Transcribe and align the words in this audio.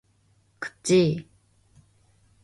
그치? 0.63 0.97